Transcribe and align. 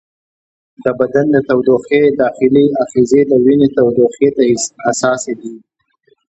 د 0.83 0.85
بدن 0.99 1.25
د 1.31 1.37
تودوخې 1.47 2.01
داخلي 2.21 2.65
آخذې 2.83 3.21
د 3.31 3.31
وینې 3.45 3.69
تودوخې 3.75 4.29
ته 4.35 4.43
حساسې 4.85 5.33
دي. 5.41 5.53